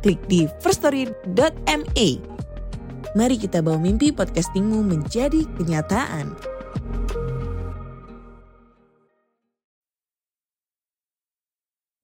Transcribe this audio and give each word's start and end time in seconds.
klik 0.00 0.20
di 0.26 0.48
firststory.me. 0.64 2.08
Mari 3.10 3.36
kita 3.36 3.60
bawa 3.60 3.76
mimpi 3.76 4.10
podcastingmu 4.10 4.80
menjadi 4.86 5.44
kenyataan. 5.60 6.32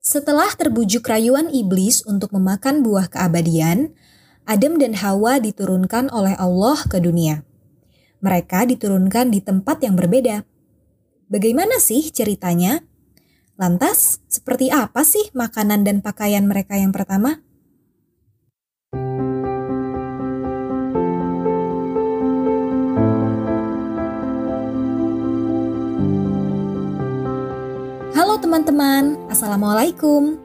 Setelah 0.06 0.54
terbujuk 0.54 1.02
rayuan 1.02 1.50
iblis 1.50 2.06
untuk 2.06 2.30
memakan 2.30 2.86
buah 2.86 3.10
keabadian, 3.10 3.90
Adam 4.46 4.78
dan 4.78 4.94
Hawa 5.02 5.42
diturunkan 5.42 6.14
oleh 6.14 6.38
Allah 6.38 6.78
ke 6.86 7.02
dunia. 7.02 7.42
Mereka 8.22 8.70
diturunkan 8.70 9.34
di 9.34 9.42
tempat 9.42 9.82
yang 9.82 9.98
berbeda. 9.98 10.46
Bagaimana 11.26 11.82
sih 11.82 12.06
ceritanya? 12.14 12.86
Lantas, 13.58 14.22
seperti 14.30 14.70
apa 14.70 15.02
sih 15.02 15.26
makanan 15.34 15.82
dan 15.82 15.98
pakaian 15.98 16.46
mereka 16.46 16.78
yang 16.78 16.94
pertama? 16.94 17.45
Teman-teman, 28.46 29.26
Assalamualaikum. 29.26 30.38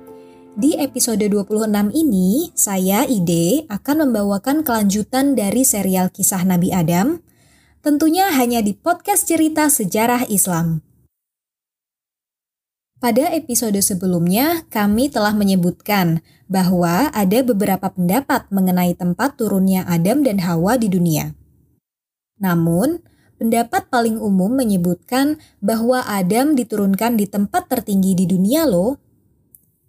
Di 0.57 0.73
episode 0.81 1.21
26 1.21 1.69
ini, 1.93 2.49
saya 2.57 3.05
Ide 3.05 3.69
akan 3.69 4.09
membawakan 4.09 4.65
kelanjutan 4.65 5.37
dari 5.37 5.61
serial 5.61 6.09
kisah 6.09 6.41
Nabi 6.41 6.73
Adam, 6.73 7.21
tentunya 7.85 8.33
hanya 8.33 8.65
di 8.65 8.73
podcast 8.73 9.29
cerita 9.29 9.69
sejarah 9.69 10.25
Islam. 10.33 10.81
Pada 12.97 13.29
episode 13.37 13.77
sebelumnya, 13.85 14.65
kami 14.73 15.13
telah 15.13 15.37
menyebutkan 15.37 16.25
bahwa 16.49 17.13
ada 17.13 17.45
beberapa 17.45 17.85
pendapat 17.85 18.49
mengenai 18.49 18.97
tempat 18.97 19.37
turunnya 19.37 19.85
Adam 19.85 20.25
dan 20.25 20.41
Hawa 20.41 20.73
di 20.81 20.89
dunia. 20.89 21.37
Namun, 22.41 23.05
pendapat 23.41 23.89
paling 23.89 24.21
umum 24.21 24.53
menyebutkan 24.53 25.41
bahwa 25.57 26.05
Adam 26.05 26.53
diturunkan 26.53 27.17
di 27.17 27.25
tempat 27.25 27.65
tertinggi 27.65 28.13
di 28.13 28.29
dunia 28.29 28.69
loh. 28.69 29.01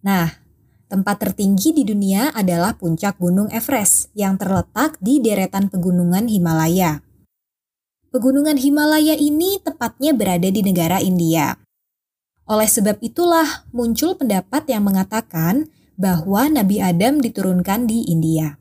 Nah, 0.01 0.43
Tempat 0.93 1.25
tertinggi 1.25 1.73
di 1.73 1.89
dunia 1.89 2.37
adalah 2.37 2.77
puncak 2.77 3.17
Gunung 3.17 3.49
Everest 3.49 4.13
yang 4.13 4.37
terletak 4.37 5.01
di 5.01 5.25
deretan 5.25 5.73
pegunungan 5.73 6.29
Himalaya. 6.29 7.01
Pegunungan 8.13 8.61
Himalaya 8.61 9.17
ini 9.17 9.57
tepatnya 9.57 10.13
berada 10.13 10.53
di 10.53 10.61
negara 10.61 11.01
India. 11.01 11.57
Oleh 12.45 12.69
sebab 12.69 13.01
itulah 13.01 13.65
muncul 13.73 14.21
pendapat 14.21 14.69
yang 14.69 14.85
mengatakan 14.85 15.73
bahwa 15.97 16.53
Nabi 16.53 16.85
Adam 16.85 17.25
diturunkan 17.25 17.89
di 17.89 18.05
India. 18.13 18.61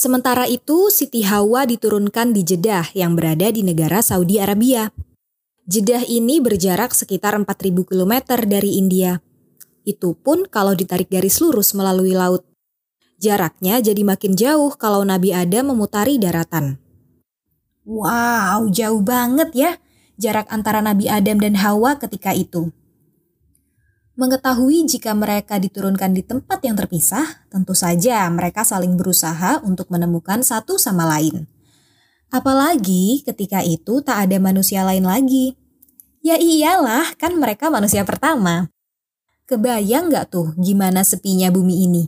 Sementara 0.00 0.48
itu, 0.48 0.88
Siti 0.88 1.20
Hawa 1.28 1.68
diturunkan 1.68 2.32
di 2.32 2.40
Jeddah 2.40 2.88
yang 2.96 3.12
berada 3.12 3.52
di 3.52 3.60
negara 3.60 4.00
Saudi 4.00 4.40
Arabia. 4.40 4.88
Jeddah 5.68 6.08
ini 6.08 6.40
berjarak 6.40 6.96
sekitar 6.96 7.36
4000 7.36 7.84
km 7.84 8.14
dari 8.48 8.80
India 8.80 9.20
itu 9.90 10.12
pun 10.14 10.44
kalau 10.46 10.76
ditarik 10.76 11.08
garis 11.08 11.40
lurus 11.40 11.72
melalui 11.72 12.12
laut. 12.12 12.44
Jaraknya 13.20 13.84
jadi 13.84 14.00
makin 14.00 14.32
jauh 14.32 14.72
kalau 14.78 15.04
Nabi 15.04 15.34
Adam 15.36 15.76
memutari 15.76 16.16
daratan. 16.16 16.80
Wow, 17.84 18.70
jauh 18.72 19.02
banget 19.02 19.50
ya 19.52 19.72
jarak 20.20 20.48
antara 20.52 20.84
Nabi 20.84 21.08
Adam 21.08 21.40
dan 21.40 21.56
Hawa 21.58 21.96
ketika 22.00 22.32
itu. 22.32 22.72
Mengetahui 24.20 24.84
jika 24.84 25.16
mereka 25.16 25.56
diturunkan 25.56 26.12
di 26.12 26.20
tempat 26.20 26.60
yang 26.60 26.76
terpisah, 26.76 27.40
tentu 27.48 27.72
saja 27.72 28.28
mereka 28.28 28.68
saling 28.68 28.92
berusaha 28.92 29.64
untuk 29.64 29.88
menemukan 29.88 30.44
satu 30.44 30.76
sama 30.76 31.08
lain. 31.08 31.48
Apalagi 32.28 33.24
ketika 33.24 33.64
itu 33.64 34.04
tak 34.04 34.28
ada 34.28 34.36
manusia 34.36 34.84
lain 34.84 35.08
lagi. 35.08 35.56
Ya 36.20 36.36
iyalah, 36.36 37.16
kan 37.16 37.32
mereka 37.40 37.72
manusia 37.72 38.04
pertama. 38.04 38.68
Kebayang 39.48 40.12
nggak 40.12 40.28
tuh 40.28 40.52
gimana 40.60 41.00
sepinya 41.00 41.48
bumi 41.48 41.88
ini? 41.88 42.04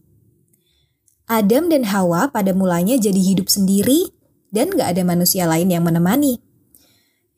Adam 1.24 1.72
dan 1.72 1.88
Hawa 1.88 2.28
pada 2.28 2.52
mulanya 2.52 3.00
jadi 3.00 3.24
hidup 3.24 3.48
sendiri 3.48 4.12
dan 4.52 4.68
nggak 4.68 5.00
ada 5.00 5.00
manusia 5.00 5.48
lain 5.48 5.72
yang 5.72 5.80
menemani. 5.80 6.44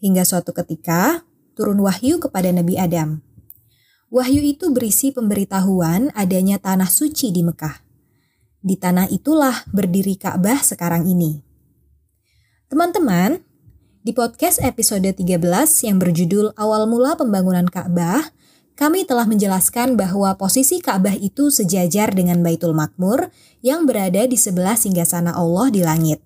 Hingga 0.03 0.27
suatu 0.27 0.51
ketika 0.51 1.23
turun 1.55 1.79
wahyu 1.79 2.19
kepada 2.19 2.51
Nabi 2.51 2.75
Adam. 2.75 3.23
Wahyu 4.15 4.47
itu 4.47 4.71
berisi 4.71 5.11
pemberitahuan 5.11 6.15
adanya 6.15 6.63
tanah 6.63 6.87
suci 6.87 7.35
di 7.35 7.43
Mekah. 7.43 7.83
Di 8.63 8.79
tanah 8.79 9.11
itulah 9.11 9.67
berdiri 9.75 10.15
Ka'bah 10.15 10.63
sekarang 10.63 11.11
ini. 11.11 11.43
Teman-teman, 12.71 13.43
di 14.07 14.15
podcast 14.15 14.63
episode 14.63 15.11
13 15.11 15.19
yang 15.91 15.99
berjudul 15.99 16.55
Awal 16.55 16.87
Mula 16.87 17.19
Pembangunan 17.19 17.67
Ka'bah, 17.67 18.31
kami 18.79 19.03
telah 19.03 19.27
menjelaskan 19.27 19.99
bahwa 19.99 20.31
posisi 20.39 20.79
Ka'bah 20.79 21.19
itu 21.19 21.51
sejajar 21.51 22.15
dengan 22.15 22.39
Baitul 22.39 22.71
Makmur 22.71 23.35
yang 23.67 23.83
berada 23.83 24.31
di 24.31 24.39
sebelah 24.39 24.79
singgasana 24.79 25.35
Allah 25.35 25.75
di 25.75 25.83
langit. 25.83 26.23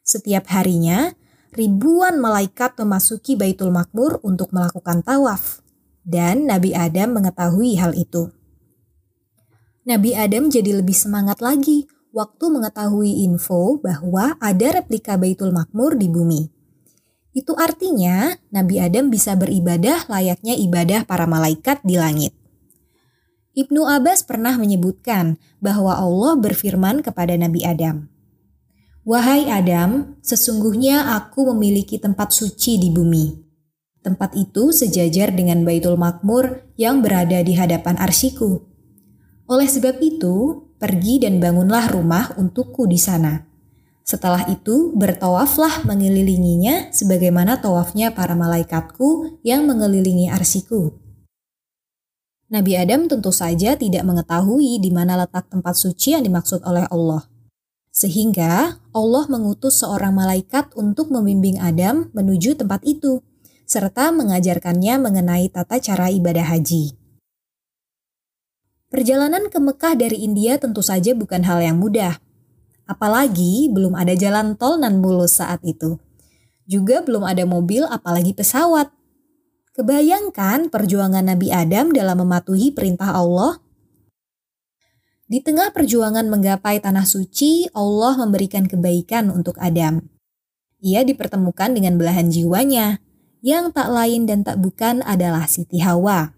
Setiap 0.00 0.48
harinya, 0.48 1.12
ribuan 1.52 2.16
malaikat 2.16 2.72
memasuki 2.80 3.36
Baitul 3.36 3.68
Makmur 3.68 4.24
untuk 4.24 4.48
melakukan 4.56 5.04
tawaf, 5.04 5.65
dan 6.06 6.46
Nabi 6.46 6.70
Adam 6.70 7.18
mengetahui 7.18 7.74
hal 7.82 7.98
itu. 7.98 8.30
Nabi 9.82 10.14
Adam 10.14 10.46
jadi 10.46 10.78
lebih 10.78 10.94
semangat 10.94 11.42
lagi 11.42 11.90
waktu 12.14 12.46
mengetahui 12.46 13.26
info 13.26 13.82
bahwa 13.82 14.38
ada 14.38 14.80
replika 14.80 15.18
Baitul 15.18 15.50
Makmur 15.50 15.98
di 15.98 16.06
bumi. 16.06 16.46
Itu 17.36 17.52
artinya 17.58 18.32
Nabi 18.48 18.80
Adam 18.80 19.12
bisa 19.12 19.36
beribadah 19.36 20.08
layaknya 20.08 20.56
ibadah 20.56 21.04
para 21.04 21.28
malaikat 21.28 21.84
di 21.84 22.00
langit. 22.00 22.32
Ibnu 23.52 23.84
Abbas 23.84 24.24
pernah 24.24 24.56
menyebutkan 24.56 25.36
bahwa 25.60 25.96
Allah 25.96 26.32
berfirman 26.40 27.04
kepada 27.04 27.36
Nabi 27.36 27.64
Adam, 27.64 28.08
Wahai 29.06 29.46
Adam, 29.46 30.18
sesungguhnya 30.18 31.14
aku 31.14 31.54
memiliki 31.54 31.94
tempat 31.94 32.34
suci 32.34 32.74
di 32.74 32.90
bumi. 32.90 33.45
Tempat 34.06 34.38
itu 34.38 34.70
sejajar 34.70 35.34
dengan 35.34 35.66
Baitul 35.66 35.98
Makmur 35.98 36.62
yang 36.78 37.02
berada 37.02 37.42
di 37.42 37.58
hadapan 37.58 37.98
arsiku. 37.98 38.62
Oleh 39.50 39.66
sebab 39.66 39.98
itu, 39.98 40.62
pergi 40.78 41.18
dan 41.18 41.42
bangunlah 41.42 41.90
rumah 41.90 42.30
untukku 42.38 42.86
di 42.86 43.02
sana. 43.02 43.42
Setelah 44.06 44.46
itu 44.46 44.94
bertawaflah 44.94 45.82
mengelilinginya 45.82 46.94
sebagaimana 46.94 47.58
tawafnya 47.58 48.14
para 48.14 48.38
malaikatku 48.38 49.42
yang 49.42 49.66
mengelilingi 49.66 50.30
arsiku. 50.30 50.94
Nabi 52.46 52.78
Adam 52.78 53.10
tentu 53.10 53.34
saja 53.34 53.74
tidak 53.74 54.06
mengetahui 54.06 54.78
di 54.78 54.94
mana 54.94 55.18
letak 55.18 55.50
tempat 55.50 55.74
suci 55.74 56.14
yang 56.14 56.22
dimaksud 56.22 56.62
oleh 56.62 56.86
Allah. 56.94 57.26
Sehingga 57.90 58.78
Allah 58.94 59.24
mengutus 59.26 59.82
seorang 59.82 60.14
malaikat 60.14 60.70
untuk 60.78 61.10
membimbing 61.10 61.58
Adam 61.58 62.06
menuju 62.14 62.54
tempat 62.54 62.86
itu, 62.86 63.18
serta 63.66 64.14
mengajarkannya 64.14 65.02
mengenai 65.02 65.50
tata 65.50 65.82
cara 65.82 66.08
ibadah 66.08 66.46
haji. 66.46 66.94
Perjalanan 68.88 69.50
ke 69.50 69.58
Mekah 69.58 69.98
dari 69.98 70.22
India 70.22 70.56
tentu 70.56 70.80
saja 70.80 71.12
bukan 71.12 71.42
hal 71.42 71.58
yang 71.60 71.76
mudah, 71.76 72.22
Apalagi 72.86 73.66
belum 73.66 73.98
ada 73.98 74.14
jalan 74.14 74.54
tol 74.54 74.78
nan 74.78 75.02
mulus 75.02 75.42
saat 75.42 75.58
itu. 75.66 75.98
Juga 76.70 77.02
belum 77.02 77.26
ada 77.26 77.42
mobil 77.42 77.82
apalagi 77.82 78.30
pesawat. 78.30 78.94
Kebayangkan 79.74 80.70
perjuangan 80.70 81.26
Nabi 81.26 81.50
Adam 81.50 81.90
dalam 81.90 82.22
mematuhi 82.22 82.70
perintah 82.70 83.12
Allah? 83.12 83.58
Di 85.26 85.42
tengah 85.42 85.74
perjuangan 85.74 86.30
menggapai 86.30 86.78
tanah 86.78 87.02
suci, 87.02 87.66
Allah 87.74 88.14
memberikan 88.22 88.70
kebaikan 88.70 89.34
untuk 89.34 89.58
Adam. 89.58 90.06
Ia 90.78 91.02
dipertemukan 91.02 91.74
dengan 91.74 91.98
belahan 91.98 92.30
jiwanya, 92.30 93.02
yang 93.46 93.70
tak 93.70 93.86
lain 93.94 94.26
dan 94.26 94.42
tak 94.42 94.58
bukan 94.58 95.06
adalah 95.06 95.46
Siti 95.46 95.78
Hawa. 95.78 96.34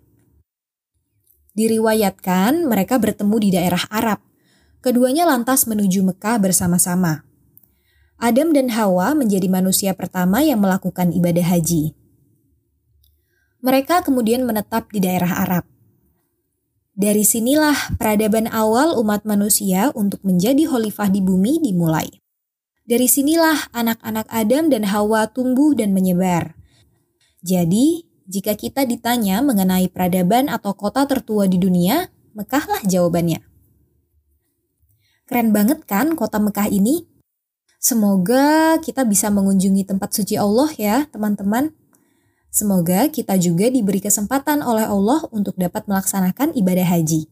Diriwayatkan 1.56 2.68
mereka 2.68 3.00
bertemu 3.00 3.36
di 3.40 3.48
daerah 3.56 3.88
Arab, 3.88 4.28
Keduanya 4.78 5.26
lantas 5.26 5.66
menuju 5.66 6.06
Mekah 6.06 6.38
bersama-sama. 6.38 7.26
Adam 8.14 8.54
dan 8.54 8.70
Hawa 8.70 9.10
menjadi 9.10 9.50
manusia 9.50 9.90
pertama 9.90 10.38
yang 10.38 10.62
melakukan 10.62 11.10
ibadah 11.10 11.42
haji. 11.42 11.98
Mereka 13.58 14.06
kemudian 14.06 14.46
menetap 14.46 14.94
di 14.94 15.02
daerah 15.02 15.42
Arab. 15.42 15.66
Dari 16.94 17.26
sinilah 17.26 17.98
peradaban 17.98 18.46
awal 18.54 18.94
umat 19.02 19.26
manusia 19.26 19.90
untuk 19.98 20.22
menjadi 20.22 20.66
khalifah 20.70 21.10
di 21.10 21.26
bumi 21.26 21.58
dimulai. 21.58 22.06
Dari 22.86 23.10
sinilah 23.10 23.74
anak-anak 23.74 24.30
Adam 24.30 24.70
dan 24.70 24.86
Hawa 24.86 25.26
tumbuh 25.26 25.74
dan 25.74 25.90
menyebar. 25.90 26.57
Jadi, 27.42 28.08
jika 28.28 28.52
kita 28.58 28.84
ditanya 28.84 29.40
mengenai 29.40 29.88
peradaban 29.88 30.50
atau 30.52 30.74
kota 30.76 31.06
tertua 31.08 31.48
di 31.48 31.56
dunia, 31.56 32.10
Mekahlah 32.38 32.86
jawabannya. 32.86 33.42
Keren 35.26 35.50
banget 35.50 35.82
kan 35.90 36.14
kota 36.14 36.38
Mekah 36.38 36.70
ini? 36.70 37.02
Semoga 37.82 38.78
kita 38.78 39.02
bisa 39.02 39.26
mengunjungi 39.26 39.82
tempat 39.82 40.14
suci 40.14 40.38
Allah 40.38 40.70
ya, 40.78 41.10
teman-teman. 41.10 41.74
Semoga 42.54 43.10
kita 43.10 43.34
juga 43.42 43.66
diberi 43.68 43.98
kesempatan 43.98 44.62
oleh 44.62 44.86
Allah 44.86 45.26
untuk 45.34 45.58
dapat 45.58 45.90
melaksanakan 45.90 46.54
ibadah 46.54 46.86
haji. 46.86 47.26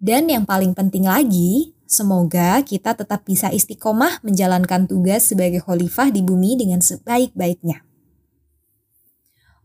Dan 0.00 0.28
yang 0.32 0.48
paling 0.48 0.72
penting 0.72 1.08
lagi, 1.08 1.76
semoga 1.84 2.60
kita 2.64 2.96
tetap 2.96 3.24
bisa 3.24 3.52
istiqomah 3.52 4.20
menjalankan 4.24 4.88
tugas 4.88 5.28
sebagai 5.28 5.60
khalifah 5.60 6.08
di 6.08 6.20
bumi 6.24 6.56
dengan 6.56 6.80
sebaik-baiknya. 6.80 7.85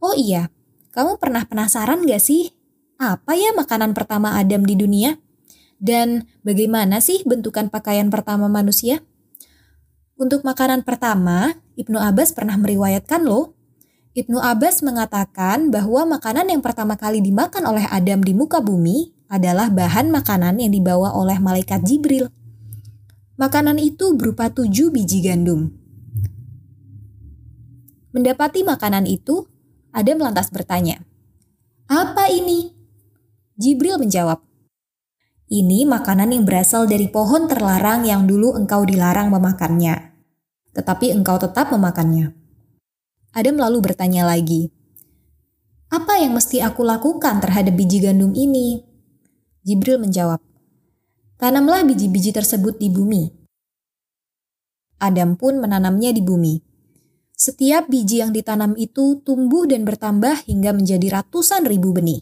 Oh 0.02 0.18
iya, 0.18 0.50
kamu 0.98 1.22
pernah 1.22 1.46
penasaran 1.46 2.02
gak 2.10 2.20
sih? 2.26 2.58
Apa 2.98 3.38
ya 3.38 3.54
makanan 3.54 3.94
pertama 3.94 4.34
Adam 4.34 4.66
di 4.66 4.74
dunia? 4.74 5.22
Dan 5.78 6.26
bagaimana 6.42 6.98
sih 7.06 7.22
bentukan 7.22 7.70
pakaian 7.70 8.10
pertama 8.10 8.50
manusia? 8.50 9.06
Untuk 10.18 10.42
makanan 10.42 10.82
pertama, 10.86 11.54
Ibnu 11.78 11.98
Abbas 12.02 12.34
pernah 12.34 12.58
meriwayatkan 12.58 13.26
loh. 13.26 13.54
Ibnu 14.18 14.42
Abbas 14.42 14.82
mengatakan 14.82 15.70
bahwa 15.70 16.18
makanan 16.18 16.50
yang 16.50 16.62
pertama 16.66 16.98
kali 16.98 17.22
dimakan 17.22 17.70
oleh 17.70 17.86
Adam 17.90 18.22
di 18.26 18.34
muka 18.34 18.58
bumi 18.58 19.14
adalah 19.30 19.70
bahan 19.70 20.10
makanan 20.10 20.62
yang 20.62 20.74
dibawa 20.74 21.14
oleh 21.14 21.38
malaikat 21.38 21.82
Jibril. 21.86 22.30
Makanan 23.38 23.78
itu 23.82 24.14
berupa 24.14 24.50
tujuh 24.50 24.94
biji 24.94 25.26
gandum. 25.26 25.74
Mendapati 28.12 28.62
makanan 28.68 29.08
itu, 29.08 29.48
Adam 29.92 30.24
lantas 30.24 30.48
bertanya, 30.52 31.04
"Apa 31.88 32.32
ini?" 32.32 32.72
Jibril 33.60 34.00
menjawab, 34.00 34.40
"Ini 35.52 35.84
makanan 35.88 36.32
yang 36.32 36.48
berasal 36.48 36.88
dari 36.88 37.12
pohon 37.12 37.52
terlarang 37.52 38.08
yang 38.08 38.24
dulu 38.26 38.56
engkau 38.56 38.88
dilarang 38.88 39.28
memakannya." 39.28 40.12
tetapi 40.72 41.12
engkau 41.12 41.36
tetap 41.40 41.72
memakannya. 41.72 42.32
Adam 43.32 43.56
lalu 43.60 43.92
bertanya 43.92 44.28
lagi, 44.28 44.72
"Apa 45.92 46.20
yang 46.20 46.36
mesti 46.36 46.64
aku 46.64 46.84
lakukan 46.84 47.40
terhadap 47.40 47.76
biji 47.76 48.04
gandum 48.04 48.36
ini?" 48.36 48.84
Jibril 49.64 50.02
menjawab, 50.02 50.42
"Tanamlah 51.40 51.84
biji-biji 51.88 52.36
tersebut 52.36 52.80
di 52.80 52.92
bumi." 52.92 53.24
Adam 55.00 55.36
pun 55.36 55.60
menanamnya 55.60 56.12
di 56.14 56.22
bumi. 56.24 56.71
Setiap 57.42 57.90
biji 57.90 58.22
yang 58.22 58.30
ditanam 58.30 58.78
itu 58.78 59.18
tumbuh 59.26 59.66
dan 59.66 59.82
bertambah 59.82 60.46
hingga 60.46 60.78
menjadi 60.78 61.10
ratusan 61.10 61.66
ribu 61.66 61.90
benih. 61.90 62.22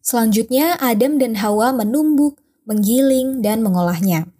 Selanjutnya, 0.00 0.80
Adam 0.80 1.20
dan 1.20 1.36
Hawa 1.36 1.76
menumbuk, 1.76 2.40
menggiling, 2.64 3.44
dan 3.44 3.60
mengolahnya. 3.60 4.32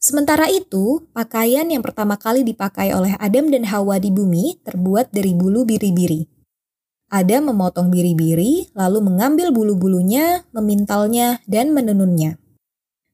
Sementara 0.00 0.48
itu, 0.48 1.04
pakaian 1.12 1.68
yang 1.68 1.84
pertama 1.84 2.16
kali 2.16 2.48
dipakai 2.48 2.96
oleh 2.96 3.12
Adam 3.20 3.52
dan 3.52 3.68
Hawa 3.68 4.00
di 4.00 4.08
bumi 4.08 4.56
terbuat 4.64 5.12
dari 5.12 5.36
bulu 5.36 5.68
biri-biri. 5.68 6.24
Adam 7.12 7.52
memotong 7.52 7.92
biri-biri, 7.92 8.72
lalu 8.72 9.04
mengambil 9.04 9.52
bulu-bulunya, 9.52 10.48
memintalnya, 10.56 11.44
dan 11.44 11.76
menenunnya. 11.76 12.40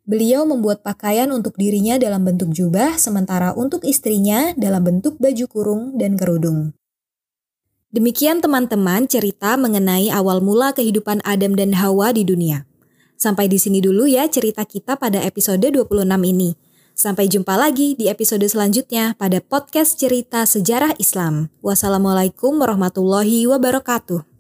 Beliau 0.05 0.45
membuat 0.45 0.85
pakaian 0.85 1.33
untuk 1.33 1.57
dirinya 1.57 1.97
dalam 1.97 2.29
bentuk 2.29 2.53
jubah, 2.53 3.01
sementara 3.01 3.57
untuk 3.57 3.89
istrinya 3.89 4.53
dalam 4.53 4.85
bentuk 4.85 5.17
baju 5.17 5.49
kurung 5.49 5.83
dan 5.97 6.21
kerudung. 6.21 6.77
Demikian 7.89 8.45
teman-teman 8.45 9.09
cerita 9.09 9.57
mengenai 9.57 10.13
awal 10.13 10.45
mula 10.45 10.77
kehidupan 10.77 11.25
Adam 11.25 11.57
dan 11.57 11.73
Hawa 11.81 12.13
di 12.13 12.21
dunia. 12.21 12.69
Sampai 13.17 13.49
di 13.49 13.57
sini 13.57 13.81
dulu 13.81 14.05
ya 14.05 14.29
cerita 14.29 14.69
kita 14.69 15.01
pada 15.01 15.25
episode 15.25 15.65
26 15.73 16.05
ini. 16.05 16.53
Sampai 16.93 17.25
jumpa 17.25 17.57
lagi 17.57 17.97
di 17.97 18.13
episode 18.13 18.45
selanjutnya 18.45 19.17
pada 19.17 19.41
podcast 19.41 19.97
cerita 19.97 20.45
sejarah 20.45 20.93
Islam. 21.01 21.49
Wassalamualaikum 21.65 22.61
warahmatullahi 22.61 23.49
wabarakatuh. 23.49 24.34